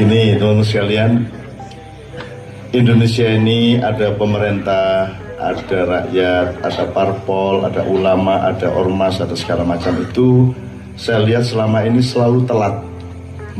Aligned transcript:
Gini 0.00 0.32
teman-teman 0.32 0.64
sekalian, 0.64 1.12
Indonesia 2.72 3.36
ini 3.36 3.76
ada 3.76 4.08
pemerintah, 4.16 5.12
ada 5.36 5.78
rakyat, 5.84 6.56
ada 6.64 6.84
parpol, 6.88 7.68
ada 7.68 7.84
ulama, 7.84 8.48
ada 8.48 8.72
ormas, 8.72 9.20
ada 9.20 9.36
segala 9.36 9.60
macam 9.60 10.00
itu. 10.00 10.56
Saya 10.96 11.20
lihat 11.20 11.44
selama 11.44 11.84
ini 11.84 12.00
selalu 12.00 12.48
telat 12.48 12.80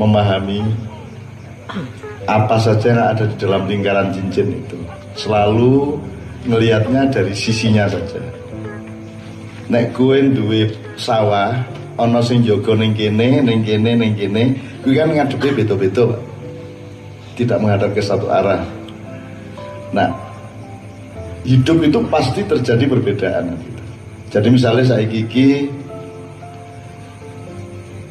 memahami 0.00 0.64
apa 2.25 2.57
saja 2.57 2.89
yang 2.89 3.04
ada 3.13 3.29
di 3.29 3.36
dalam 3.36 3.68
lingkaran 3.68 4.09
cincin 4.09 4.64
itu. 4.64 4.81
Selalu 5.21 6.00
melihatnya 6.49 7.04
dari 7.13 7.36
sisinya 7.36 7.85
saja. 7.85 8.17
Nek 9.68 9.93
gue 9.93 10.32
duwe 10.32 10.72
sawah, 10.96 11.53
ono 12.00 12.25
sing 12.25 12.41
jaga 12.49 12.81
ning 12.81 12.96
kene, 12.96 13.45
ning 13.45 13.61
kene, 13.61 13.93
ning 13.93 14.17
kene, 14.17 14.57
kuwi 14.81 14.96
kan 14.96 15.13
ngadepe 15.13 15.53
beda-beda, 15.53 16.17
Pak. 16.17 16.29
Tidak 17.40 17.57
menghadap 17.57 17.96
ke 17.96 18.04
satu 18.04 18.29
arah. 18.29 18.61
Nah, 19.96 20.12
hidup 21.40 21.81
itu 21.81 21.96
pasti 22.12 22.44
terjadi 22.44 22.85
perbedaan. 22.85 23.57
Jadi 24.29 24.48
misalnya 24.53 24.85
saya 24.85 25.08
gigi 25.08 25.72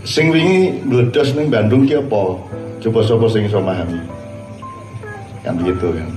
sing 0.02 0.34
wingi 0.34 0.82
meledos 0.82 1.38
Bandung 1.38 1.86
ki? 1.86 2.02
Coba 2.82 3.00
sapa 3.06 3.30
sing 3.30 3.46
iso 3.46 3.62
memahami. 3.62 4.02
Kan 5.46 5.62
begitu 5.62 5.94
kan. 5.94 6.10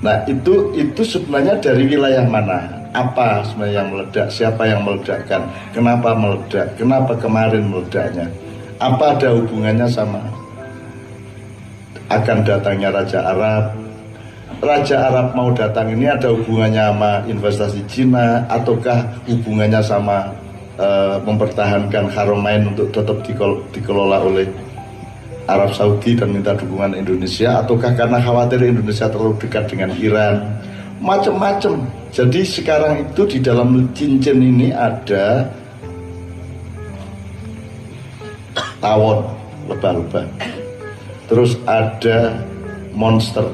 Nah, 0.00 0.16
itu 0.24 0.72
itu 0.72 1.02
sebenarnya 1.04 1.60
dari 1.60 1.84
wilayah 1.84 2.24
mana? 2.24 2.64
Apa 2.96 3.44
sebenarnya 3.44 3.76
yang 3.84 3.88
meledak? 3.92 4.26
Siapa 4.32 4.62
yang 4.64 4.80
meledakkan? 4.88 5.52
Kenapa 5.76 6.16
meledak? 6.16 6.80
Kenapa 6.80 7.12
kemarin 7.20 7.68
meledaknya? 7.68 8.24
Apa 8.80 9.20
ada 9.20 9.36
hubungannya 9.36 9.84
sama 9.90 10.43
akan 12.12 12.38
datangnya 12.44 12.92
Raja 12.92 13.20
Arab? 13.24 13.64
Raja 14.64 14.96
Arab 15.12 15.36
mau 15.36 15.52
datang 15.52 15.92
ini 15.92 16.08
ada 16.08 16.32
hubungannya 16.32 16.84
sama 16.88 17.12
investasi 17.28 17.80
Cina 17.84 18.44
ataukah 18.48 19.04
hubungannya 19.28 19.80
sama 19.84 20.32
uh, 20.80 21.20
mempertahankan 21.20 22.08
Haramain 22.08 22.72
untuk 22.72 22.88
tetap 22.94 23.20
dikelola 23.72 24.24
oleh 24.24 24.48
Arab 25.44 25.76
Saudi 25.76 26.16
dan 26.16 26.32
minta 26.32 26.56
dukungan 26.56 26.96
Indonesia? 26.96 27.60
Ataukah 27.60 27.92
karena 27.92 28.16
khawatir 28.22 28.64
Indonesia 28.64 29.10
terlalu 29.12 29.36
dekat 29.36 29.68
dengan 29.68 29.92
Iran? 30.00 30.48
Macam-macam 31.04 31.84
jadi 32.14 32.40
sekarang 32.46 33.04
itu 33.04 33.22
di 33.28 33.38
dalam 33.44 33.90
cincin 33.92 34.40
ini 34.40 34.72
ada 34.72 35.44
tawon 38.80 39.26
lebah-lebah 39.68 40.63
terus 41.26 41.56
ada 41.64 42.38
monster. 42.94 43.50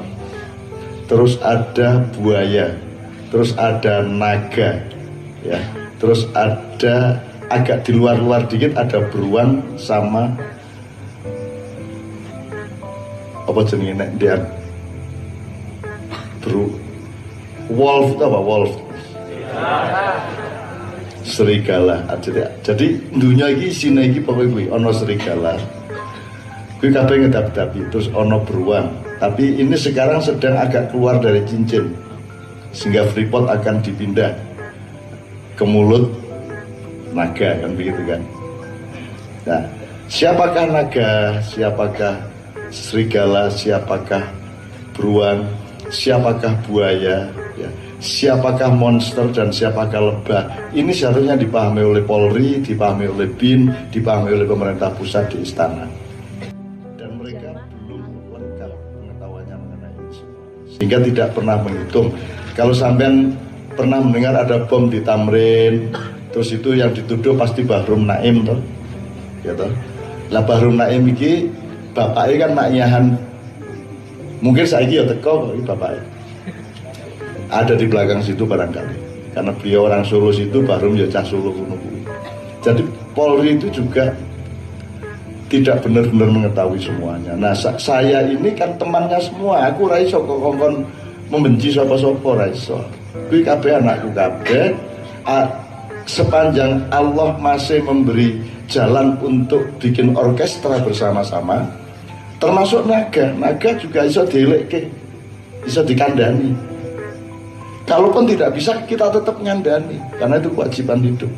Terus 1.07 1.35
ada 1.43 2.07
buaya. 2.15 2.71
Terus 3.31 3.51
ada 3.59 4.03
naga 4.03 4.79
ya. 5.43 5.59
Terus 5.99 6.27
ada 6.35 7.19
agak 7.51 7.83
di 7.83 7.91
luar-luar 7.99 8.47
dikit 8.47 8.79
ada 8.79 9.03
beruang 9.11 9.59
sama 9.75 10.31
apa 13.43 13.59
jenisnya 13.67 14.07
dia? 14.15 14.35
Beru 16.39 16.71
wolf 17.75 18.15
itu 18.15 18.23
apa 18.23 18.39
wolf? 18.39 18.73
Serigala 21.21 22.07
jadi 22.65 22.97
dunia 23.13 23.51
ini 23.51 23.69
sini 23.69 24.09
ini 24.09 24.19
pokoknya 24.23 24.73
ono 24.73 24.89
serigala 24.89 25.53
gue 26.81 26.89
kabeh 26.89 27.29
ngedap-dapi 27.29 27.93
terus 27.93 28.09
ono 28.09 28.41
beruang. 28.41 28.89
Tapi 29.21 29.61
ini 29.61 29.77
sekarang 29.77 30.17
sedang 30.17 30.57
agak 30.57 30.89
keluar 30.89 31.21
dari 31.21 31.45
cincin 31.45 31.93
sehingga 32.73 33.05
Freeport 33.13 33.53
akan 33.53 33.85
dipindah 33.85 34.33
ke 35.53 35.61
mulut 35.61 36.09
naga 37.13 37.53
kan 37.61 37.71
begitu 37.77 38.01
kan? 38.09 38.21
Nah 39.45 39.61
siapakah 40.09 40.65
naga? 40.73 41.37
Siapakah 41.45 42.17
serigala, 42.73 43.53
siapakah 43.53 44.25
beruang, 44.97 45.45
siapakah 45.93 46.57
buaya, 46.65 47.29
ya, 47.61 47.69
siapakah 48.01 48.73
monster 48.73 49.29
dan 49.29 49.53
siapakah 49.53 50.01
lebah. 50.01 50.49
Ini 50.73 50.89
seharusnya 50.89 51.37
dipahami 51.37 51.85
oleh 51.85 52.01
Polri, 52.01 52.57
dipahami 52.63 53.05
oleh 53.05 53.29
BIN, 53.37 53.69
dipahami 53.93 54.33
oleh 54.33 54.49
pemerintah 54.49 54.89
pusat 54.97 55.29
di 55.29 55.45
istana. 55.45 56.00
Sehingga 60.81 60.97
tidak 61.05 61.37
pernah 61.37 61.61
menghitung. 61.61 62.09
Kalau 62.57 62.73
sampean 62.73 63.37
pernah 63.77 64.01
mendengar 64.01 64.33
ada 64.33 64.65
bom 64.65 64.89
di 64.89 64.97
Tamrin, 65.05 65.93
terus 66.33 66.49
itu 66.49 66.73
yang 66.73 66.89
dituduh 66.89 67.37
pasti 67.37 67.61
Bahrum 67.61 68.09
Naim 68.09 68.41
toh. 68.41 68.57
Toh. 69.45 69.69
Lah 70.33 70.41
Bahrum 70.41 70.81
Naim 70.81 71.05
ini 71.05 71.53
bapaknya 71.93 72.47
kan 72.47 72.51
maknyahan 72.57 73.05
mungkin 74.41 74.65
saya 74.65 74.89
ya 74.89 75.03
teko 75.05 75.53
bapaknya 75.67 76.01
ada 77.51 77.75
di 77.75 77.85
belakang 77.85 78.23
situ 78.23 78.47
barangkali 78.47 78.95
karena 79.35 79.51
beliau 79.59 79.91
orang 79.91 80.03
Solo 80.07 80.31
situ 80.31 80.63
baru 80.63 80.95
ya 80.95 81.07
cah 81.11 81.23
Solo 81.23 81.51
kuno 81.51 81.75
jadi 82.63 82.83
Polri 83.11 83.59
itu 83.59 83.67
juga 83.69 84.15
tidak 85.51 85.83
benar-benar 85.83 86.31
mengetahui 86.31 86.79
semuanya. 86.79 87.35
Nah, 87.35 87.51
saya 87.55 88.23
ini 88.23 88.55
kan 88.55 88.71
temannya 88.79 89.19
semua. 89.19 89.67
Aku 89.67 89.91
raiso 89.91 90.23
kok 90.23 90.39
kongkon 90.39 90.87
membenci 91.27 91.75
sapa-sapa 91.75 92.47
raiso. 92.47 92.79
Kuwi 93.27 93.43
kabeh 93.43 93.75
anakku 93.75 94.07
kabeh. 94.15 94.71
Sepanjang 96.07 96.81
Allah 96.89 97.35
masih 97.37 97.83
memberi 97.83 98.39
jalan 98.71 99.19
untuk 99.21 99.61
bikin 99.77 100.17
orkestra 100.17 100.81
bersama-sama, 100.81 101.61
termasuk 102.41 102.87
naga 102.89 103.29
naga 103.37 103.69
juga 103.77 104.09
bisa 104.09 104.25
dilekke 104.25 104.89
bisa 105.61 105.85
dikandani 105.85 106.57
kalaupun 107.85 108.25
tidak 108.25 108.49
bisa 108.57 108.73
kita 108.89 109.13
tetap 109.13 109.37
nyandani 109.45 110.01
karena 110.17 110.41
itu 110.41 110.49
kewajiban 110.49 110.99
hidup 111.05 111.31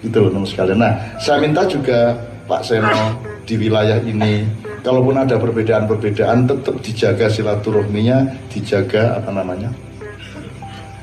gitu 0.00 0.16
loh 0.16 0.30
teman 0.32 0.48
sekalian 0.48 0.80
nah 0.80 0.96
saya 1.20 1.44
minta 1.44 1.60
juga 1.68 2.16
Pak 2.48 2.64
Seno 2.64 3.29
di 3.50 3.58
wilayah 3.58 3.98
ini. 4.06 4.46
Kalaupun 4.86 5.18
ada 5.18 5.34
perbedaan-perbedaan 5.42 6.46
tetap 6.46 6.78
dijaga 6.78 7.26
silaturahminya 7.26 8.46
dijaga 8.46 9.18
apa 9.18 9.34
namanya? 9.34 9.74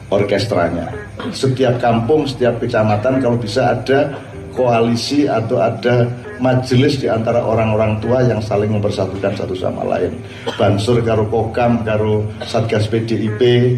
Orkestranya. 0.07 0.87
Setiap 1.35 1.83
kampung 1.83 2.23
setiap 2.23 2.63
kecamatan 2.63 3.19
kalau 3.19 3.35
bisa 3.35 3.75
ada 3.75 4.15
koalisi 4.55 5.27
atau 5.27 5.59
ada 5.59 6.07
majelis 6.39 6.97
di 7.03 7.11
antara 7.11 7.43
orang-orang 7.43 7.99
tua 7.99 8.23
yang 8.23 8.39
saling 8.39 8.71
mempersatukan 8.71 9.35
satu 9.35 9.53
sama 9.53 9.83
lain. 9.83 10.15
Bansur 10.55 11.03
karo 11.03 11.27
Kokam 11.27 11.83
karo 11.83 12.25
Satgas 12.47 12.87
PDIP, 12.87 13.75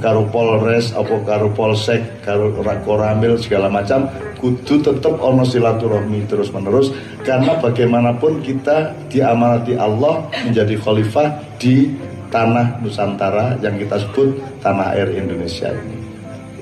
karo 0.00 0.24
Polres 0.32 0.96
apa 0.96 1.12
karo 1.26 1.52
Polsek 1.52 2.24
karo 2.24 2.56
Koramil 2.86 3.36
segala 3.36 3.68
macam 3.68 4.08
kudu 4.46 4.78
tetap 4.78 5.18
ono 5.18 5.42
silaturahmi 5.42 6.22
terus 6.30 6.54
menerus 6.54 6.94
karena 7.26 7.58
bagaimanapun 7.58 8.38
kita 8.46 8.94
diamanati 9.10 9.74
Allah 9.74 10.22
menjadi 10.46 10.78
khalifah 10.78 11.34
di 11.58 11.90
tanah 12.30 12.78
Nusantara 12.78 13.58
yang 13.58 13.74
kita 13.74 13.98
sebut 14.06 14.38
tanah 14.62 14.94
air 14.94 15.10
Indonesia 15.18 15.74
ini. 15.74 15.98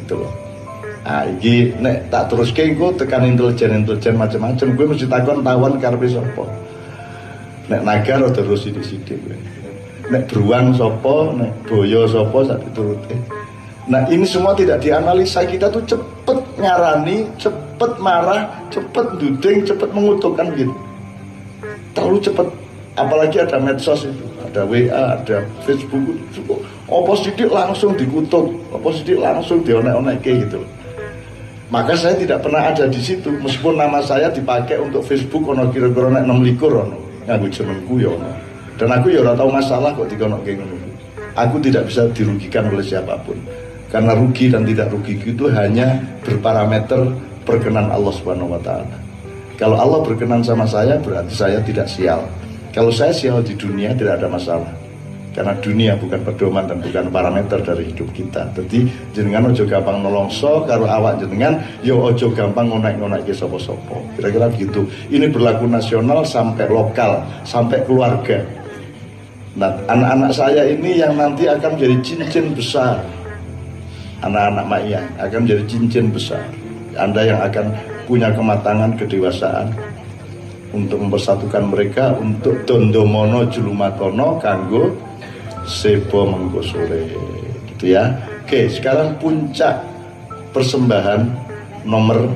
Itu 0.00 0.24
loh. 0.24 0.32
Ah, 1.04 1.28
iki 1.28 1.76
nek 1.84 2.08
tak 2.08 2.32
terus 2.32 2.48
engko 2.56 2.96
tekan 2.96 3.28
intelijen 3.28 3.84
intelijen 3.84 4.16
macam-macam 4.16 4.66
gue 4.72 4.86
mesti 4.88 5.04
takon 5.04 5.44
tawan 5.44 5.76
karepe 5.76 6.08
sapa. 6.08 6.44
Nek 7.68 7.80
naga 7.84 8.24
rada 8.24 8.32
terus 8.32 8.64
sithik-sithik 8.64 9.20
gue. 9.20 9.36
Nek 10.08 10.32
beruang 10.32 10.72
sapa, 10.72 11.36
nek 11.36 11.52
boyo 11.68 12.08
sapa 12.08 12.48
sak 12.48 12.58
diturute. 12.64 13.16
Nah 13.84 14.08
ini 14.08 14.24
semua 14.24 14.56
tidak 14.56 14.80
dianalisa 14.80 15.44
kita 15.44 15.68
tuh 15.68 15.84
cepet 15.84 16.38
ngarani, 16.56 17.28
cepet 17.36 17.63
marah, 17.98 18.50
cepet 18.70 19.06
duding, 19.18 19.66
cepet 19.66 19.88
mengutukkan 19.90 20.46
gitu. 20.54 20.74
Terlalu 21.94 22.18
cepet. 22.22 22.46
Apalagi 22.94 23.42
ada 23.42 23.58
medsos 23.58 24.06
itu, 24.06 24.22
ada 24.38 24.62
WA, 24.70 25.18
ada 25.18 25.42
Facebook, 25.66 26.14
apa 26.86 27.12
sidik 27.18 27.50
langsung 27.50 27.98
dikutuk, 27.98 28.54
apa 28.70 28.88
sidik 28.94 29.18
langsung 29.18 29.66
dionek-onek 29.66 30.22
gitu. 30.22 30.62
Maka 31.74 31.98
saya 31.98 32.14
tidak 32.14 32.46
pernah 32.46 32.70
ada 32.70 32.86
di 32.86 33.02
situ 33.02 33.34
meskipun 33.34 33.74
nama 33.74 33.98
saya 33.98 34.30
dipakai 34.30 34.78
untuk 34.78 35.02
Facebook 35.02 35.42
ono 35.48 35.74
kira-kira 35.74 36.06
nek 36.06 36.22
nom 36.22 36.38
likur 36.38 36.70
ono. 36.70 36.94
Nganggo 37.26 37.50
jenengku 37.50 37.98
ya 37.98 38.14
ono. 38.14 38.30
Dan 38.78 38.94
aku 38.94 39.10
ya 39.10 39.26
ora 39.26 39.34
tahu 39.34 39.50
masalah 39.50 39.90
kok 39.96 40.06
dikono 40.06 40.38
ngono. 40.38 40.86
Aku 41.34 41.58
tidak 41.58 41.90
bisa 41.90 42.06
dirugikan 42.14 42.70
oleh 42.70 42.84
siapa 42.84 43.18
pun. 43.26 43.34
Karena 43.90 44.14
rugi 44.14 44.54
dan 44.54 44.62
tidak 44.62 44.94
rugi 44.94 45.18
itu 45.18 45.50
hanya 45.50 45.98
berparameter 46.22 47.10
perkenan 47.44 47.92
Allah 47.92 48.12
Subhanahu 48.12 48.56
wa 48.56 48.60
taala 48.60 48.96
kalau 49.54 49.78
Allah 49.78 50.00
berkenan 50.02 50.42
sama 50.42 50.66
saya 50.66 50.98
berarti 50.98 51.32
saya 51.32 51.62
tidak 51.62 51.86
sial 51.86 52.26
Kalau 52.74 52.90
saya 52.90 53.14
sial 53.14 53.38
di 53.46 53.54
dunia 53.54 53.94
tidak 53.94 54.18
ada 54.18 54.26
masalah. 54.26 54.74
Karena 55.30 55.54
dunia 55.62 55.94
bukan 55.94 56.26
pedoman 56.26 56.66
dan 56.66 56.82
bukan 56.82 57.06
parameter 57.10 57.58
dari 57.62 57.90
hidup 57.90 58.10
kita. 58.10 58.50
Jadi 58.54 58.86
jenengan 59.14 59.50
ojo 59.50 59.66
gampang 59.66 60.02
nolongso 60.02 60.66
karo 60.66 60.86
awak 60.86 61.22
jenengan, 61.22 61.58
yo 61.86 62.02
ojo 62.02 62.34
gampang 62.34 62.70
ngonek-ngonek 62.70 63.26
ke 63.26 63.34
sopo-sopo. 63.34 64.02
Kira-kira 64.18 64.50
begitu. 64.50 64.86
Ini 65.10 65.30
berlaku 65.30 65.70
nasional 65.70 66.22
sampai 66.26 66.66
lokal, 66.70 67.22
sampai 67.46 67.82
keluarga. 67.82 68.42
Nah, 69.54 69.74
anak-anak 69.86 70.30
saya 70.34 70.66
ini 70.66 70.98
yang 70.98 71.14
nanti 71.14 71.46
akan 71.46 71.78
menjadi 71.78 71.96
cincin 72.02 72.54
besar. 72.54 73.02
Anak-anak 74.22 74.66
Maya 74.66 75.02
akan 75.18 75.46
menjadi 75.46 75.62
cincin 75.66 76.10
besar. 76.10 76.42
Anda 76.96 77.22
yang 77.26 77.40
akan 77.42 77.66
punya 78.04 78.30
kematangan 78.34 78.94
kedewasaan, 79.00 79.72
untuk 80.74 80.98
mempersatukan 81.06 81.70
mereka 81.70 82.18
untuk 82.18 82.66
Dondomono 82.66 83.46
Julumatono 83.46 84.42
kanggo 84.42 84.90
Sebo 85.64 86.26
Mengko 86.26 86.60
sore 86.60 87.08
gitu 87.72 87.94
ya. 87.94 88.10
Oke, 88.44 88.68
sekarang 88.68 89.16
puncak 89.22 89.80
persembahan 90.52 91.24
nomor 91.86 92.28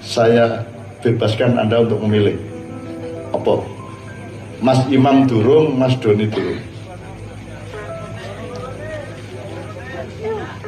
saya 0.00 0.64
bebaskan 1.02 1.60
Anda 1.60 1.84
untuk 1.84 2.00
memilih. 2.06 2.38
Apa? 3.34 3.60
Mas 4.64 4.80
Imam 4.88 5.28
Durung, 5.28 5.76
Mas 5.76 5.92
Doni 6.00 6.24
Durung. 6.30 6.56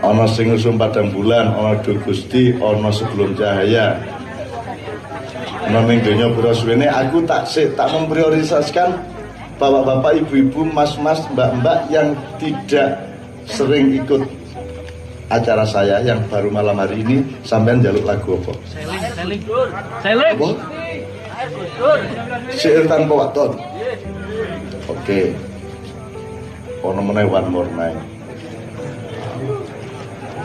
Ono 0.08 0.24
sing 0.24 0.56
usum 0.56 0.80
padang 0.80 1.12
bulan, 1.12 1.52
ono 1.52 1.76
Gusti, 1.84 2.56
ono 2.56 2.88
sebelum 2.88 3.36
cahaya, 3.36 4.00
Noning 5.68 6.00
donya 6.00 6.32
pura 6.32 6.56
suwene 6.56 6.88
aku 6.88 7.28
tak 7.28 7.44
sik 7.44 7.76
tak 7.76 7.92
memprioritaskan 7.92 8.88
bapak-bapak, 9.60 10.24
ibu-ibu, 10.24 10.64
mas-mas, 10.64 11.20
mbak-mbak 11.34 11.92
yang 11.92 12.16
tidak 12.40 13.04
sering 13.44 13.92
ikut 13.92 14.24
acara 15.28 15.68
saya 15.68 16.00
yang 16.00 16.24
baru 16.32 16.48
malam 16.48 16.78
hari 16.80 17.04
ini 17.04 17.20
sampean 17.44 17.84
jaluk 17.84 18.00
lagu 18.08 18.40
apa? 18.40 18.52
Seling, 18.64 19.02
seling, 19.12 19.42
seling. 20.00 20.36
Apa? 20.40 20.48
Syair 22.56 22.84
tanpa 22.88 23.12
waton. 23.28 23.52
Oke. 24.88 25.36
Ono 26.80 27.00
meneh 27.04 27.28
one 27.28 27.48
more 27.52 27.68
night. 27.76 28.17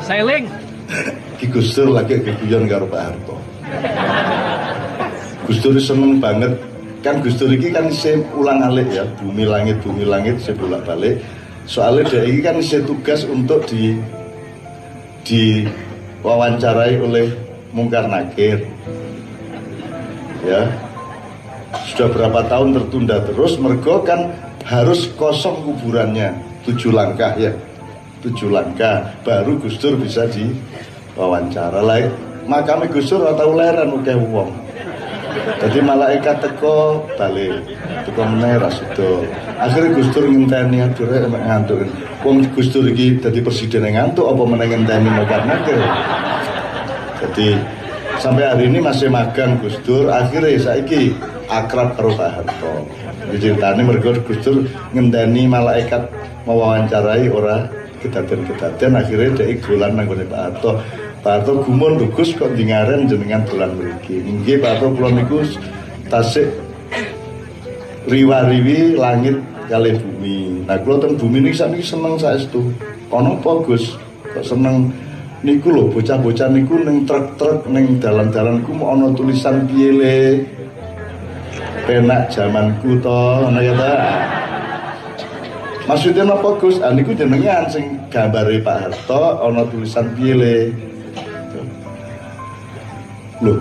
Seling. 0.03 0.45
Ki 1.39 1.47
Gustur 1.47 1.87
lagi 1.87 2.19
keguyon 2.19 2.67
karo 2.67 2.85
Pak 2.91 3.01
Harto. 3.01 3.35
Gus 5.47 5.59
Dur 5.63 5.79
seneng 5.79 6.19
banget. 6.19 6.59
Kan 6.99 7.23
Gus 7.23 7.39
Dur 7.39 7.51
ini 7.51 7.71
kan 7.71 7.87
saya 7.87 8.19
ulang 8.35 8.59
alik 8.67 8.91
ya. 8.91 9.07
Bumi 9.19 9.47
langit 9.47 9.79
bumi 9.79 10.03
langit 10.03 10.43
saya 10.43 10.59
bolak 10.59 10.83
balik 10.83 11.23
soalnya 11.63 12.03
dia 12.11 12.21
ini 12.27 12.43
kan 12.43 12.59
saya 12.59 12.83
tugas 12.83 13.23
untuk 13.23 13.63
di 13.71 13.95
di 15.23 15.63
wawancarai 16.19 16.99
oleh 16.99 17.31
Mungkar 17.71 18.11
Nakir 18.11 18.59
ya. 20.43 20.67
Sudah 21.89 22.11
berapa 22.11 22.45
tahun 22.51 22.75
tertunda 22.75 23.23
terus 23.23 23.55
mergo 23.55 24.03
kan 24.03 24.35
harus 24.67 25.07
kosong 25.15 25.63
kuburannya. 25.63 26.35
Tujuh 26.63 26.95
langkah 26.95 27.35
ya 27.35 27.51
tujuh 28.23 28.49
langkah 28.49 29.11
baru 29.27 29.59
Gus 29.59 29.77
Dur 29.77 29.99
bisa 29.99 30.25
di 30.31 30.49
wawancara 31.13 31.83
lain 31.83 32.09
makamnya 32.47 32.89
Gus 32.89 33.11
Dur 33.11 33.27
atau 33.27 33.51
leran 33.51 33.91
udah 33.91 34.17
uang 34.17 34.51
jadi 35.59 35.79
malaikat 35.83 36.39
teko 36.39 37.03
balik 37.19 37.63
teko 38.07 38.21
meneh 38.23 38.57
ra 38.57 38.69
akhirnya 39.59 39.89
Gus 39.93 40.09
Dur 40.15 40.25
ngenteni 40.31 40.77
aduh 40.79 41.07
emak 41.11 41.43
ngantuk 41.43 41.83
wong 42.23 42.47
Gus 42.55 42.71
Dur 42.71 42.87
iki 42.87 43.19
dadi 43.19 43.43
presiden 43.43 43.85
ngantuk 43.91 44.31
apa 44.31 44.41
meneh 44.47 44.67
ngenteni 44.71 45.09
karena 45.27 45.55
ke 45.67 45.75
jadi 47.23 47.49
sampai 48.19 48.43
hari 48.47 48.63
ini 48.71 48.79
masih 48.79 49.11
magang 49.11 49.59
Gus 49.59 49.75
Dur 49.83 50.07
akhirnya 50.07 50.55
saiki 50.55 51.11
akrab 51.51 51.99
karo 51.99 52.15
Pak 52.15 52.29
Harto. 52.39 52.73
Ceritane 53.35 53.81
mergo 53.83 54.15
Gus 54.23 54.39
Dur 54.43 54.67
ngenteni 54.95 55.47
malaikat 55.47 56.07
mewawancarai 56.47 57.27
ora 57.31 57.82
kedaden-kedaden 58.03 58.91
akhirnya 58.99 59.29
dia 59.39 59.55
dolan 59.63 59.95
nang 59.95 60.11
Pak 60.11 60.35
Harto 60.35 60.71
Pak 61.23 61.39
Harto 61.39 61.63
gumun 61.63 62.03
lugus 62.03 62.35
kok 62.35 62.51
dingaren 62.51 63.07
jenengan 63.07 63.47
bulan 63.47 63.71
mriki. 63.79 64.19
Inggih 64.27 64.59
Pak 64.59 64.75
Harto 64.75 64.91
kula 64.91 65.07
niku 65.15 65.39
tasik 66.11 66.51
riwa-riwi 68.11 68.99
langit 68.99 69.39
kali 69.71 69.95
bumi. 69.95 70.67
Nah 70.67 70.75
kula 70.83 70.99
teng 70.99 71.15
bumi 71.15 71.47
niki 71.47 71.55
sakniki 71.55 71.87
seneng 71.87 72.19
saestu. 72.19 72.75
Ana 73.07 73.39
apa 73.39 73.63
Gus? 73.63 73.95
Kok 74.35 74.43
seneng 74.43 74.91
niku 75.47 75.71
lho 75.71 75.87
bocah-bocah 75.95 76.51
niku 76.51 76.83
ning 76.83 77.07
truk-truk 77.07 77.71
ning 77.71 78.03
dalan-dalan 78.03 78.59
ku 78.67 78.75
mau 78.75 78.91
ana 78.91 79.15
tulisan 79.15 79.63
piye 79.63 79.95
le. 79.95 80.17
Penak 81.87 82.31
zamanku 82.35 82.99
to, 82.99 83.19
ngono 83.47 83.59
ya 83.63 83.75
ta. 83.79 83.91
Maksudnya 85.83 86.23
apa 86.23 86.49
Gus? 86.63 86.79
Ah 86.79 86.95
niku 86.95 87.11
jenengan 87.11 87.67
sing 87.67 87.99
gambare 88.07 88.55
Pak 88.63 88.77
Harto 88.87 89.43
ana 89.43 89.67
tulisan 89.67 90.15
piye. 90.15 90.71
Loh, 93.43 93.59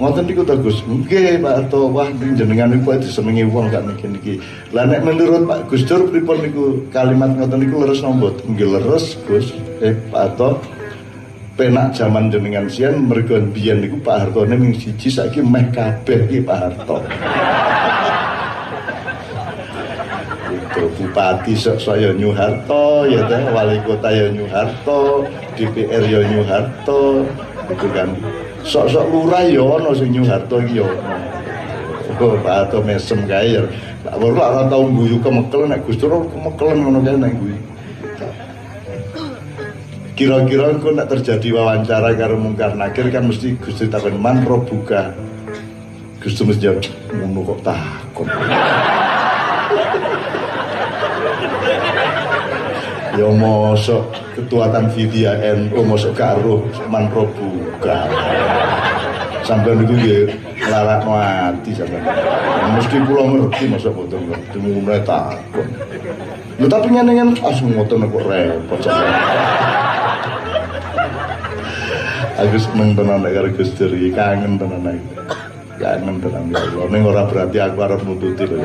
ngoten 0.00 0.24
niku 0.24 0.40
to 0.48 0.56
Gus. 0.64 0.80
Nggih 0.88 1.44
Pak 1.44 1.68
Arto, 1.68 1.92
wah 1.92 2.08
jenengan 2.08 2.72
niku 2.72 2.96
disenengi 2.96 3.44
wong 3.44 3.68
gak 3.68 3.84
niki 3.84 4.06
niki. 4.08 4.34
Lah 4.72 4.88
nek 4.88 5.04
menurut 5.04 5.44
Pak 5.44 5.68
Gus 5.68 5.84
Dur 5.84 6.08
pripun 6.08 6.40
niku 6.40 6.88
kalimat 6.88 7.36
ngoten 7.36 7.60
niku 7.60 7.84
leres 7.84 8.00
nombot. 8.00 8.40
Nggih 8.48 8.68
leres 8.72 9.20
Gus. 9.28 9.52
Eh 9.84 9.92
Pak 10.08 10.32
Arto 10.32 10.56
penak 11.52 11.92
zaman 11.92 12.32
jenengan 12.32 12.64
sian 12.72 13.04
mergo 13.04 13.36
biyen 13.52 13.84
niku 13.84 14.00
Pak 14.00 14.16
Harto 14.24 14.48
ming 14.48 14.72
siji 14.72 15.12
saiki 15.12 15.44
meh 15.44 15.68
kabeh 15.68 16.24
Pak 16.40 16.56
Harto. 16.56 16.96
Bupati 20.80 21.52
sok 21.52 21.76
saya 21.76 22.10
Nyuharto 22.16 23.04
ya 23.08 23.20
teh 23.28 23.42
wali 23.52 23.76
kota 23.84 24.08
ya 24.08 24.26
Nyuharto 24.32 25.28
DPR 25.58 26.04
ya 26.08 26.20
Nyuharto 26.24 27.26
itu 27.68 27.86
kan 27.92 28.08
sok-sok 28.64 29.06
lurah 29.12 29.44
ya 29.44 29.62
ana 29.62 29.90
sing 29.92 30.12
Nyuharto 30.14 30.56
iki 30.64 30.80
ya 30.80 30.88
Oh, 32.22 32.38
Pak 32.38 32.54
Harto 32.54 32.78
mesem 32.86 33.26
kae 33.26 33.58
ya. 33.58 33.66
Lah 34.06 34.14
ora 34.14 34.44
ora 34.54 34.62
tau 34.70 34.86
guyu 34.86 35.18
kemekel 35.18 35.66
nek 35.66 35.82
Gus 35.82 35.98
Dur 35.98 36.22
kemekelen 36.30 36.78
ngono 36.86 37.02
kae 37.02 37.18
nek 37.18 37.34
guyu. 37.34 37.58
Kira-kira 40.14 40.70
kok 40.78 40.94
nek 40.94 41.10
terjadi 41.10 41.48
wawancara 41.50 42.14
karo 42.14 42.38
Mungkar 42.38 42.78
Nakir 42.78 43.10
kan 43.10 43.26
mesti 43.26 43.58
Gus 43.58 43.74
Dur 43.74 43.90
takon 43.90 44.22
man 44.22 44.46
buka. 44.46 45.10
Gus 46.22 46.38
Dur 46.38 46.54
mesti 46.54 46.62
jawab 46.62 46.86
ngono 47.10 47.40
kok 47.42 47.58
takon. 47.66 48.28
Ya 53.16 53.28
mosok 53.28 54.02
ketuatan 54.36 54.88
Vidya 54.92 55.36
NU 55.56 55.80
mosok 55.84 56.12
karo 56.16 56.64
manro 56.88 57.28
buka. 57.36 58.08
Sampai 59.42 59.74
itu 59.74 59.94
ya 59.98 60.18
larak 60.70 61.02
mati 61.02 61.70
sampai 61.74 61.98
mesti 62.78 62.96
pulau 63.02 63.26
ngerti 63.34 63.64
masa 63.66 63.90
foto 63.90 64.14
ngerti 64.14 64.56
mulai 64.62 65.02
takut 65.02 65.66
lu 66.60 66.66
tapi 66.70 66.94
nyenengan 66.94 67.34
asum 67.42 67.74
motor 67.74 67.98
kok 67.98 68.22
repot 68.22 68.80
aku 72.38 72.56
seneng 72.58 72.94
tenan 72.94 73.18
negara 73.22 73.48
Gus 73.50 73.74
kangen 73.74 74.54
tenan 74.60 74.98
kangen 75.82 76.16
tenan 76.22 76.44
ya 76.54 76.58
Allah. 76.62 76.86
Ning 76.90 77.02
ora 77.02 77.22
berarti 77.26 77.58
aku 77.58 77.78
harus 77.82 78.00
nututi 78.06 78.44
lho 78.46 78.62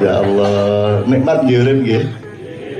ya 0.00 0.04
Ya 0.04 0.14
Allah, 0.20 1.02
nikmat 1.08 1.44
nggih 1.44 1.58
urip 1.64 1.78
nggih. 1.84 2.04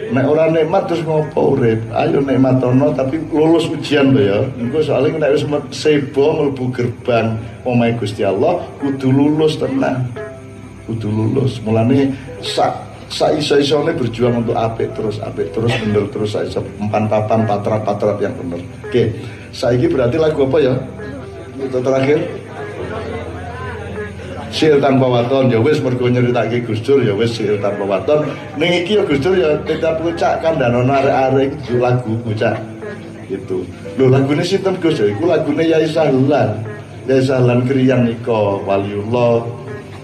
Nek 0.07 0.25
ora 0.31 0.47
nikmat 0.47 0.87
terus 0.87 1.03
ngopo 1.03 1.59
urip? 1.59 1.83
Ayo 1.91 2.23
nikmatono 2.23 2.95
tapi 2.95 3.19
lulus 3.35 3.67
ujian 3.67 4.15
lho 4.15 4.23
ya. 4.23 4.39
Engko 4.55 4.79
soalnya 4.85 5.27
nek 5.27 5.35
wis 5.35 5.45
sebo 5.75 6.25
mlebu 6.39 6.71
gerbang 6.71 7.35
omahe 7.67 7.99
Gusti 7.99 8.23
Allah 8.23 8.63
kudu 8.79 9.11
lulus 9.11 9.59
tenang. 9.59 10.07
Kudu 10.87 11.11
lulus. 11.11 11.59
Mulane 11.67 12.15
sak 12.39 12.87
sak 13.11 13.35
iso-isone 13.39 13.95
berjuang 13.95 14.47
untuk 14.47 14.55
apik 14.55 14.95
terus, 14.95 15.19
apik 15.23 15.51
terus, 15.55 15.71
bener 15.79 16.07
terus, 16.11 16.35
iso 16.39 16.63
empan 16.79 17.07
papan 17.11 17.47
patrat-patrat 17.47 18.19
yang 18.23 18.35
bener. 18.39 18.63
Oke, 18.87 19.15
saiki 19.51 19.91
berarti 19.91 20.19
lagu 20.19 20.43
apa 20.47 20.59
ya? 20.63 20.75
Itu 21.59 21.79
terakhir 21.83 22.19
sir 24.51 24.79
tanpa 24.79 25.07
waton 25.07 25.51
ya 25.51 25.59
wis 25.59 25.83
mergo 25.83 26.07
nyeritake 26.07 26.63
Gus 26.65 26.81
Dur 26.83 27.03
ya 27.03 27.13
wis 27.15 27.35
sir 27.35 27.59
tanpa 27.59 27.85
waton. 27.85 28.29
Ning 28.57 28.85
iki 28.85 28.99
ya 28.99 29.03
Gus 29.05 29.21
Dur 29.21 29.35
ya 29.37 29.59
tidak 29.67 29.99
pucak 30.01 30.43
kan 30.45 30.57
dan 30.57 30.75
ono 30.75 30.93
arek-arek 30.93 31.51
lagu 31.77 32.13
pucak. 32.23 32.57
Itu 33.27 33.67
lho 33.99 34.07
lagune 34.07 34.47
sinten 34.47 34.79
Gus? 34.79 35.03
Iku 35.03 35.27
lagune 35.27 35.67
Yai 35.67 35.89
Sahulan. 35.91 36.63
Ya 37.07 37.23
salan 37.23 37.67
kriyan 37.67 38.07
nika 38.11 38.63
waliullah. 38.67 39.47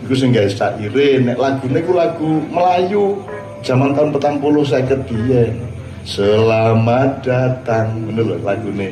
Iku 0.06 0.14
sing 0.18 0.34
gawe 0.34 0.50
syaire 0.50 1.22
nek 1.22 1.38
lagune 1.38 1.78
ku 1.82 1.92
lagu 1.94 2.30
Melayu 2.50 3.22
zaman 3.62 3.94
tahun 3.94 4.10
petang 4.10 4.36
puluh 4.42 4.66
saya 4.66 4.98
biyen. 5.06 5.54
Selamat 6.02 7.22
datang. 7.22 7.94
Menurut 8.10 8.42
lagune. 8.42 8.90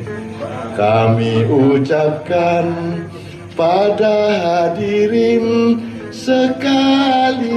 Kami 0.71 1.43
ucapkan 1.51 2.63
pada 3.55 4.15
hadirin 4.35 5.77
sekalian. 6.11 7.51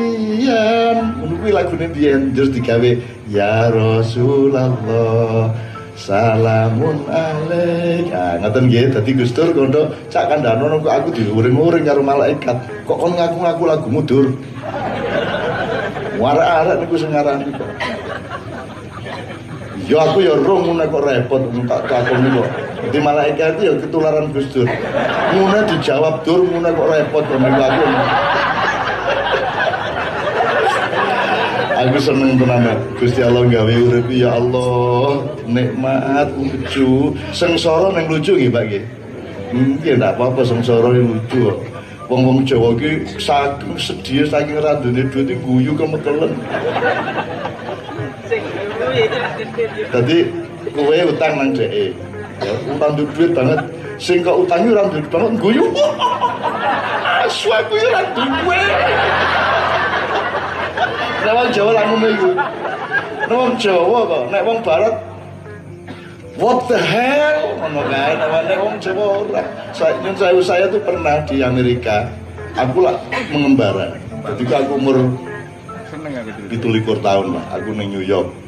Menunggu 1.19 1.49
lagu 1.51 1.75
ini 1.79 1.89
dia 1.95 2.19
terus 2.33 2.51
digawe 2.55 2.91
ya 3.31 3.71
Rasulullah 3.71 5.51
salamun 5.95 7.07
alaik. 7.11 8.11
Ah 8.15 8.39
ngaten 8.43 8.67
nggih 8.71 8.95
dadi 8.95 9.11
Gus 9.15 9.33
Dur 9.35 9.51
kondo 9.55 9.91
cak 10.11 10.31
kok 10.31 10.95
aku 10.95 11.09
diuring-uring 11.15 11.85
karo 11.87 12.03
malaikat. 12.03 12.57
Kok 12.87 12.99
kon 12.99 13.13
ngaku-ngaku 13.15 13.63
lagu 13.67 13.89
mudur 13.91 14.27
warak-arak 16.19 16.77
niku 16.83 16.95
sing 16.95 17.11
ngarani 17.11 17.51
Ya 19.85 20.01
aku 20.01 20.25
ya 20.25 20.33
roh 20.33 20.65
ngono 20.65 20.89
kok 20.89 21.05
repot 21.05 21.43
tak 21.69 21.81
takon 21.93 22.25
kok. 22.33 22.49
Di 22.89 22.99
malaikat 23.01 23.61
itu 23.61 23.63
ya 23.69 23.75
ketularan 23.85 24.33
Gus 24.33 24.49
Dur. 24.49 24.65
Dijawab 25.69 26.25
Dur 26.25 26.41
ngono 26.49 26.69
kok 26.73 26.89
repot 26.89 27.25
kok 27.29 27.41
aku. 27.41 27.85
Aku 31.85 32.01
seneng 32.01 32.41
tenan 32.41 32.81
Gusti 32.97 33.21
Allah 33.21 33.45
gawe 33.45 33.75
urip 33.77 34.09
ya 34.09 34.41
Allah 34.41 35.21
nikmat 35.45 36.33
lucu 36.33 37.13
sengsara 37.37 37.93
nang 37.93 38.09
lucu 38.09 38.33
nggih 38.41 38.49
Pak 38.49 38.65
nggih. 38.73 38.85
Ndak 40.01 40.17
apa-apa 40.17 40.49
sengsara 40.49 40.97
lucu 40.97 41.53
kok. 41.53 41.61
Wong-wong 42.09 42.45
Jawa 42.49 42.73
ki 42.77 43.05
saking 43.21 43.77
sedih 43.77 44.25
saking 44.29 44.65
randune 44.65 45.09
duit 45.13 45.29
guyu 45.45 45.77
kemetelen. 45.77 46.33
Tadi 49.91 50.19
kue 50.71 50.99
utang 51.07 51.33
nang 51.39 51.51
dhek. 51.55 51.93
Ya, 52.43 52.53
utang 52.67 52.93
duit 52.99 53.31
banget. 53.35 53.61
Sing 53.99 54.27
kok 54.27 54.43
utangi 54.43 54.75
ora 54.75 54.91
duit 54.91 55.07
banget 55.11 55.33
guyu. 55.39 55.65
Suatu 57.31 57.75
ya 57.79 57.87
ora 57.95 58.03
duit. 58.15 58.71
Nek 61.25 61.33
wong 61.33 61.49
Jawa 61.57 61.71
lah 61.73 61.85
ngono 61.89 62.07
iku. 62.13 62.31
Nek 63.25 63.37
wong 63.39 63.53
Jawa 63.57 63.99
kok, 64.05 64.23
nek 64.29 64.43
wong 64.45 64.59
barat 64.61 64.95
What 66.35 66.67
the 66.67 66.75
hell? 66.77 67.55
Ngono 67.63 67.81
kae 67.87 68.13
nek 68.19 68.59
wong 68.59 68.77
Jawa 68.83 69.05
ora. 69.23 69.43
Saya 69.71 69.95
saya 70.19 70.41
saya 70.43 70.65
tuh 70.67 70.83
pernah 70.83 71.23
di 71.25 71.41
Amerika. 71.41 72.11
Aku 72.55 72.83
lah 72.83 72.99
mengembara. 73.31 73.95
Ketika 74.35 74.63
aku 74.63 74.79
umur 74.79 74.97
itu 76.51 76.67
likur 76.71 76.99
tahun 76.99 77.39
lah, 77.39 77.45
aku 77.55 77.71
di 77.75 77.87
New 77.87 78.03
York. 78.03 78.44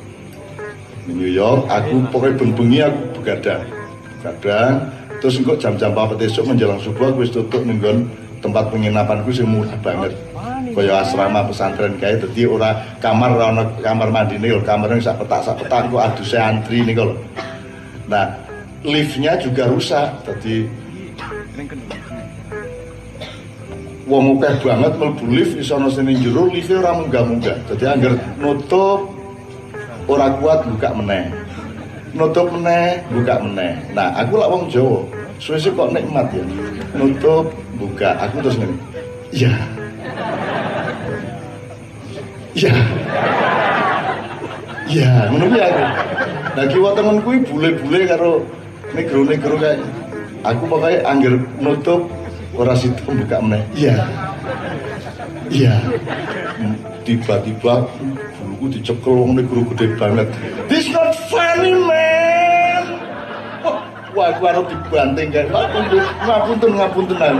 Di 1.06 1.12
New 1.14 1.30
York, 1.30 1.70
aku 1.70 2.02
pokoknya 2.10 2.50
bengi 2.50 2.78
aku 2.82 2.98
begadang, 3.22 3.62
begadang. 4.18 4.74
Terus 5.22 5.38
kok 5.40 5.58
jam-jam 5.62 5.94
papat 5.94 6.18
esok 6.26 6.50
menjelang 6.50 6.82
subuh 6.82 7.14
aku 7.14 7.24
tutup 7.30 7.62
nenggon 7.62 8.10
tempat 8.44 8.68
penginapanku 8.68 9.32
sih 9.32 9.46
murah 9.46 9.78
banget. 9.80 10.12
Kaya 10.76 11.06
asrama 11.06 11.46
pesantren 11.46 11.96
kae 11.96 12.20
dadi 12.20 12.44
ora 12.44 12.76
kamar 13.00 13.32
ora 13.38 13.64
kamar 13.80 14.12
mandi 14.12 14.36
nih 14.36 14.60
kamar 14.60 14.92
yang 14.92 15.00
sak 15.00 15.16
petak 15.22 15.40
sak 15.46 15.56
petak 15.62 15.88
kok 15.88 16.04
aduse 16.04 16.36
antri 16.36 16.84
nih 16.84 16.92
kalau 16.92 17.16
nah 18.10 18.28
liftnya 18.84 19.34
juga 19.40 19.66
rusak 19.66 20.10
jadi 20.26 20.68
wong 24.06 24.38
akeh 24.38 24.54
banget 24.62 24.92
mlebu 25.00 25.24
lift 25.32 25.54
iso 25.58 25.80
ana 25.80 25.88
sini 25.88 26.18
jero 26.20 26.44
lift 26.50 26.68
ora 26.70 26.92
munggah-munggah. 26.92 27.56
Dadi 27.72 27.84
anggar 27.88 28.14
nutup 28.36 29.15
ora 30.06 30.30
kuat 30.38 30.62
buka 30.66 30.94
meneh. 30.94 31.30
Nutup 32.16 32.48
meneh 32.48 33.02
buka 33.12 33.42
meneh. 33.42 33.76
Nah 33.92 34.14
aku 34.16 34.40
lah 34.40 34.48
wong 34.48 34.70
Jawa. 34.72 35.04
Suwe 35.36 35.60
kok 35.60 35.92
nikmat 35.92 36.32
ya? 36.32 36.44
Nutup 36.96 37.52
buka. 37.76 38.16
Aku 38.24 38.40
terus 38.40 38.56
ngene. 38.56 38.76
Iya 39.34 39.52
iya 44.88 45.28
ngono 45.28 45.44
kuwi 45.52 45.60
aku. 45.60 45.82
Nah 46.56 46.64
kiwa 46.72 46.90
temen 46.96 47.20
kuwi 47.20 47.44
bule-bule 47.44 48.00
karo 48.08 48.32
negro-negro 48.96 49.60
kayak 49.60 49.84
aku 50.40 50.62
pokoknya 50.64 51.04
angger 51.04 51.36
nutup 51.60 52.08
ora 52.56 52.72
situ 52.72 53.04
buka 53.04 53.44
meneh. 53.44 53.60
Iya 53.76 54.08
iya 55.52 55.74
tiba-tiba 57.04 57.84
buluku 58.66 58.82
dicekel 58.82 59.14
wong 59.14 59.30
negro 59.38 59.62
gede 59.74 59.86
banget 59.94 60.26
this 60.66 60.90
not 60.90 61.14
funny 61.30 61.70
man 61.74 62.98
wah 64.10 64.34
aku 64.34 64.42
harus 64.50 64.66
dibanting 64.66 65.28
kayak 65.30 65.48
ngapunten 65.54 66.02
ngapunten 66.26 66.70
ngapunten 66.74 67.34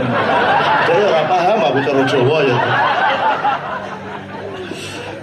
saya 0.87 1.03
ora 1.03 1.23
paham 1.27 1.59
aku 1.67 1.77
cara 1.83 2.03
Jawa 2.07 2.37
ya 2.47 2.57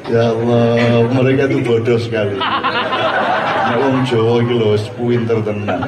Ya 0.04 0.20
Allah, 0.36 1.08
mereka 1.16 1.48
itu 1.48 1.64
bodoh 1.64 1.96
sekali. 1.96 2.36
Nek 2.36 3.78
wong 3.80 4.04
Jawa 4.04 4.44
iki 4.44 4.52
lho 4.52 4.76
pinter 5.00 5.38
tenan. 5.40 5.80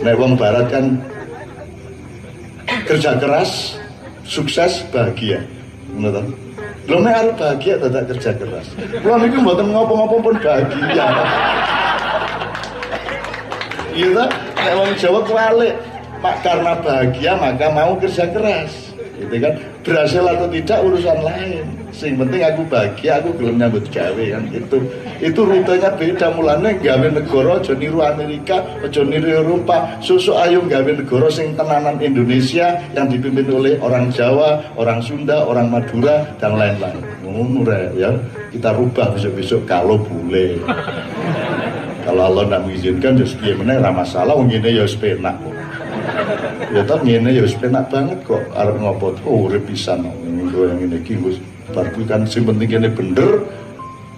Nek 0.00 0.16
wong 0.16 0.32
barat 0.32 0.64
kan 0.72 0.96
kerja 2.88 3.20
keras, 3.20 3.76
sukses, 4.24 4.80
bahagia. 4.88 5.44
To? 5.92 6.45
Lho 6.84 6.96
nek 7.00 7.14
arep 7.16 7.34
bahagia 7.40 7.74
tetap 7.80 8.04
kerja 8.12 8.30
keras. 8.36 8.66
Kulo 9.00 9.16
niku 9.16 9.36
mboten 9.40 9.72
ngopo-ngopo 9.72 10.16
pun 10.20 10.34
bahagia. 10.36 11.06
Iya 13.96 14.08
ta? 14.12 14.24
Nek 14.60 14.74
wong 14.76 14.90
Jawa 15.00 15.20
kualik, 15.24 15.74
mak 16.20 16.44
karena 16.44 16.72
bahagia 16.84 17.32
maka 17.40 17.66
mau 17.72 17.96
kerja 17.96 18.28
keras. 18.28 18.92
Gitu 19.16 19.36
kan 19.40 19.54
berhasil 19.86 20.26
atau 20.26 20.50
tidak 20.50 20.82
urusan 20.82 21.18
lain. 21.22 21.64
Sing 21.94 22.18
penting 22.18 22.42
aku 22.42 22.66
bahagia 22.66 23.22
aku 23.22 23.30
gelem 23.38 23.62
nyambut 23.62 23.86
gawe 23.88 24.24
kan 24.34 24.42
itu 24.50 24.78
itu 25.22 25.40
rutenya 25.40 25.94
beda. 25.94 26.34
Mulane 26.34 26.76
gawe 26.82 27.06
negara 27.08 27.62
aja 27.62 27.72
niru 27.78 28.02
Amerika 28.02 28.66
aja 28.82 29.00
niru 29.06 29.30
Eropa. 29.30 29.96
Susu 30.02 30.34
ayo 30.34 30.66
gawe 30.66 30.90
negara 30.90 31.30
sing 31.30 31.54
tenanan 31.54 32.02
Indonesia 32.02 32.74
yang 32.92 33.06
dipimpin 33.06 33.46
oleh 33.48 33.78
orang 33.78 34.10
Jawa 34.10 34.60
orang 34.74 34.98
Sunda 35.00 35.46
orang 35.46 35.70
Madura 35.70 36.26
dan 36.42 36.58
lain-lain. 36.58 37.00
Ngono 37.22 37.62
ya. 37.94 38.10
Kita 38.50 38.74
rubah 38.74 39.14
besok-besok 39.14 39.64
kalau 39.64 40.00
boleh. 40.02 40.58
Kalau 42.06 42.22
Allah 42.32 42.42
tidak 42.46 42.60
mengizinkan 42.66 43.12
meneh 43.62 43.76
ra 43.82 43.90
masalah. 43.90 44.34
Wong 44.38 44.48
ngene 44.50 44.70
ya 44.78 44.84
penak 44.86 45.36
ya 46.72 46.82
tapi 46.84 47.14
ngene 47.14 47.30
ya 47.36 47.42
penak 47.60 47.86
banget 47.90 48.18
kok. 48.26 48.42
Arep 48.54 48.76
ngopo 48.78 49.14
oh 49.26 49.46
urip 49.50 49.66
pisan. 49.66 50.06
Nggo 50.06 50.70
yang 50.70 50.80
ini 50.86 50.98
iki 51.02 51.18
bar 51.74 51.86
kan 52.06 52.22
sing 52.24 52.46
penting 52.46 52.70
ini 52.78 52.88
bener 52.90 53.42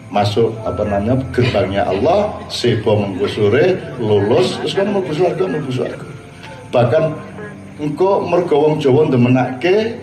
masuk 0.08 0.56
apa 0.64 0.88
namanya 0.88 1.20
gerbangnya 1.36 1.84
Allah 1.84 2.32
sebo 2.48 2.96
minggu 2.96 3.28
sore 3.28 3.76
lulus 4.00 4.56
terus 4.64 4.72
kan 4.72 4.88
mau 4.88 5.04
surga 5.04 5.44
mau 5.44 5.60
surga 5.68 6.06
bahkan 6.72 7.12
engkau 7.76 8.24
mergo 8.24 8.56
wong 8.56 8.80
Jawa 8.80 9.04
ndemenake 9.08 10.00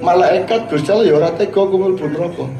malaikat 0.00 0.72
Gusti 0.72 0.88
Allah 0.88 1.04
ya 1.04 1.14
ora 1.20 1.30
tega 1.36 1.62
kumul 1.68 2.00
pun 2.00 2.16
rokok 2.16 2.50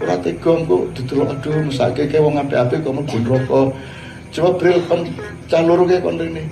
ora 0.00 0.16
tega 0.24 0.50
engko 0.56 0.88
didelok 0.96 1.36
aduh 1.36 1.52
mesake 1.68 2.08
ke 2.08 2.16
wong 2.16 2.40
apik-apik 2.40 2.80
kok 2.86 2.94
mlebu 2.94 3.16
neraka. 3.24 3.60
Coba 4.28 4.50
bril 4.60 4.78
kon 4.84 5.08
cah 5.48 5.64
loro 5.64 5.88
kon 5.88 6.20
rene 6.20 6.44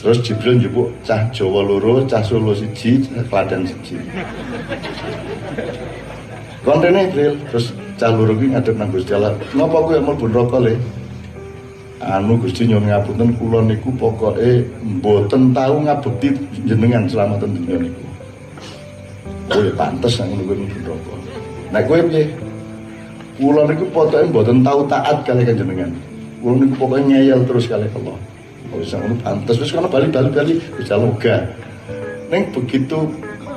terus 0.00 0.18
Jibril 0.24 0.56
njupuk 0.56 0.88
cah 1.04 1.28
Jawa 1.28 1.60
loro 1.60 2.00
cah 2.08 2.24
Solo 2.24 2.56
siji 2.56 3.04
cah 3.04 3.20
Klaten 3.28 3.68
siji. 3.68 4.00
Kon 6.64 6.80
rene 6.80 7.12
Bril 7.12 7.36
terus 7.52 7.76
cah 8.00 8.08
loro 8.08 8.32
ki 8.32 8.48
ngadep 8.48 8.74
nang 8.80 8.88
Gusti 8.88 9.12
Allah. 9.12 9.36
Napa 9.52 9.84
kowe 9.84 10.00
mlebu 10.00 10.26
neraka 10.32 10.58
le? 10.64 10.74
Anu 12.00 12.40
Gusti 12.40 12.64
nyuwun 12.64 12.88
ngapunten 12.88 13.28
kula 13.36 13.60
niku 13.60 13.92
pokoke 14.00 14.64
mboten 14.80 15.52
tau 15.52 15.76
ngabekti 15.84 16.32
jenengan 16.64 17.04
selama 17.04 17.36
ten 17.36 17.52
dunya 17.52 17.76
niku. 17.76 18.04
Kowe 19.52 19.68
pantes 19.76 20.16
nang 20.16 20.32
ngono 20.32 20.42
kuwi 20.48 20.64
neraka 20.64 21.14
nek 21.76 21.82
kowe 21.84 22.00
piye? 22.08 22.24
Kula 23.36 23.68
niku 23.68 23.84
pokoke 23.92 24.24
mboten 24.32 24.64
tau 24.64 24.80
taat 24.88 25.28
kali 25.28 25.44
jenengan 25.44 25.92
kula 26.40 26.56
niku 26.56 26.74
pokoke 26.80 27.04
ngeyel 27.04 27.44
terus 27.44 27.68
kali 27.68 27.84
Allah 27.84 28.16
Bisa 28.70 28.96
ngono 29.02 29.18
pantes 29.20 29.58
wis 29.58 29.74
kono 29.74 29.90
bali-bali 29.90 30.30
bali 30.30 30.54
bisa 30.78 30.94
loga. 30.96 31.42
Neng 32.30 32.54
begitu 32.54 33.10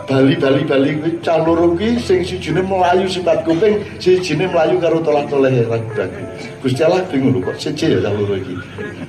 Bali 0.03 0.35
Bali 0.35 0.99
kuwi 0.99 1.11
cah 1.23 1.39
loro 1.39 1.71
kuwi 1.79 1.95
sing 1.95 2.19
sijine 2.27 2.59
melayu 2.59 3.07
sifat 3.07 3.47
kuping, 3.47 3.79
sijine 4.03 4.51
melayu 4.51 4.75
karo 4.75 4.99
tolak-toleh 4.99 5.63
ragu. 5.71 6.03
Gusti 6.59 6.83
Allah 6.83 7.07
bingung 7.07 7.39
kok 7.39 7.55
siji 7.55 7.95
ya 7.95 8.03
cah 8.03 8.11
loro 8.11 8.35
iki. 8.35 8.55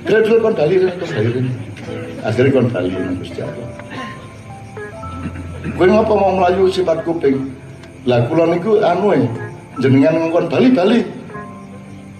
Dulu 0.07 0.39
kon 0.39 0.55
Bali 0.55 0.79
rene 0.79 0.95
kon 0.95 1.09
Bali. 1.11 1.31
Akhirnya 2.23 2.51
kon 2.55 2.67
Bali 2.71 2.89
Gusti 3.19 3.39
Allah. 3.43 3.67
Kowe 5.75 5.87
ngapa 5.91 6.13
mau 6.15 6.31
melayu 6.39 6.71
sifat 6.71 7.03
kuping? 7.03 7.43
Lah 8.07 8.23
kula 8.31 8.47
niku 8.55 8.79
anu 8.79 9.11
e 9.11 9.27
jenengan 9.83 10.15
ngongkon 10.15 10.47
Bali 10.47 10.69
Bali. 10.71 10.99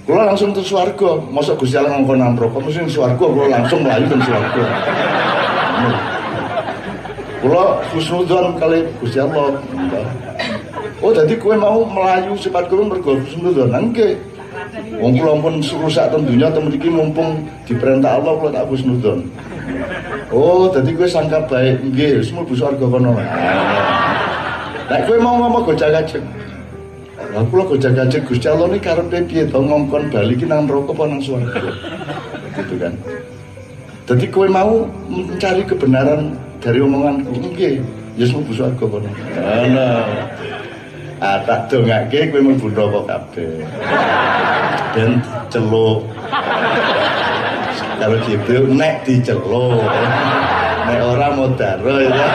Kula 0.06 0.22
langsung 0.22 0.54
ke 0.54 0.62
swarga, 0.62 1.18
mosok 1.34 1.66
Gusti 1.66 1.82
Allah 1.82 1.98
ngongkon 1.98 2.22
neraka, 2.22 2.62
mesti 2.62 2.94
swarga 2.94 3.26
kula 3.26 3.50
langsung 3.50 3.82
melayu 3.82 4.06
ke 4.06 4.22
swarga. 4.22 4.64
Kula 7.42 7.82
kali 8.62 8.86
Gusti 9.02 9.18
Allah. 9.18 9.58
Oh, 11.02 11.10
jadi 11.10 11.34
kowe 11.42 11.58
mau 11.58 11.82
melayu 11.90 12.38
sifat 12.38 12.70
kowe 12.70 12.86
mergo 12.86 13.18
husnudzon. 13.18 13.74
Nggih. 13.74 14.14
Wong 15.02 15.18
kula 15.18 15.42
pun 15.42 15.58
rusak 15.58 16.14
teng 16.14 16.22
dunya 16.22 16.54
teng 16.54 16.70
mriki 16.70 16.86
mumpung 16.94 17.42
diperintah 17.66 18.22
Allah 18.22 18.38
kula 18.38 18.62
tak 18.62 18.70
husnudzon. 18.70 19.26
Oh, 20.30 20.70
jadi 20.70 20.94
kowe 20.94 21.10
sangka 21.10 21.42
baik 21.50 21.82
nggih, 21.82 22.22
wis 22.22 22.30
mlebu 22.30 22.54
swarga 22.54 22.86
kono. 22.86 23.18
Kowe 24.86 25.18
mau 25.18 25.42
ngomong 25.42 25.66
gojak-gajek. 25.66 26.45
Lah 27.36 27.44
kula 27.52 27.68
gojak-gajek 27.68 28.32
Gusti 28.32 28.48
Allah 28.48 28.72
niki 28.72 28.88
karepe 28.88 29.28
piye 29.28 29.44
to 29.44 29.60
ngongkon 29.60 30.08
bali 30.08 30.40
ki 30.40 30.48
nang 30.48 30.72
neraka 30.72 30.96
apa 30.96 31.04
nang 31.04 31.20
swarga. 31.20 31.68
Gitu 32.56 32.80
kan. 32.80 32.96
Jadi 34.08 34.26
kowe 34.32 34.48
mau 34.48 34.88
mencari 35.12 35.68
kebenaran 35.68 36.32
dari 36.64 36.80
omonganku 36.80 37.36
nggih 37.36 37.84
ya 38.16 38.26
mlebu 38.32 38.56
swarga 38.56 38.86
kono. 38.88 39.12
Ana 39.36 40.08
ah 41.20 41.44
tak 41.44 41.68
dongake 41.68 42.32
kowe 42.32 42.40
mlebu 42.40 42.72
neraka 42.72 43.00
kabeh. 43.04 43.68
Ben 44.96 45.20
celuk 45.52 46.08
kalau 48.00 48.18
Jibril 48.24 48.64
nek 48.80 49.04
diceluk. 49.04 49.84
Nek 50.88 51.00
ora 51.04 51.36
modar 51.36 51.84
ya 51.84 52.28